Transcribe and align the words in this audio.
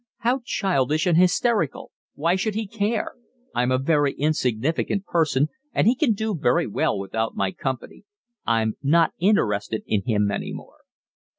"How 0.21 0.41
childish 0.43 1.05
and 1.05 1.15
hysterical! 1.15 1.91
Why 2.15 2.35
should 2.35 2.55
he 2.55 2.65
care? 2.65 3.11
I'm 3.53 3.69
a 3.71 3.77
very 3.77 4.13
insignificant 4.13 5.05
person, 5.05 5.49
and 5.73 5.85
he 5.85 5.93
can 5.93 6.13
do 6.13 6.33
very 6.35 6.65
well 6.65 6.97
without 6.97 7.35
my 7.35 7.51
company. 7.51 8.05
I'm 8.43 8.77
not 8.81 9.13
interested 9.19 9.83
in 9.85 10.01
him 10.07 10.31
any 10.31 10.53
more." 10.53 10.77